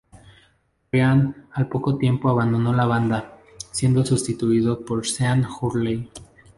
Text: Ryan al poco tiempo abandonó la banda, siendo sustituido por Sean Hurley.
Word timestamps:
Ryan 0.91 1.45
al 1.53 1.69
poco 1.69 1.95
tiempo 1.99 2.27
abandonó 2.27 2.73
la 2.73 2.87
banda, 2.87 3.37
siendo 3.71 4.03
sustituido 4.03 4.83
por 4.83 5.05
Sean 5.05 5.45
Hurley. 5.45 6.09